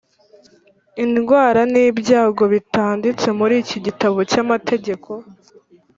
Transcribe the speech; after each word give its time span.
indwara 1.03 1.61
n’ibyago 1.73 2.43
bitanditse 2.53 3.27
muri 3.39 3.55
iki 3.63 3.77
gitabo 3.85 4.17
cy’amategeko, 4.31 5.09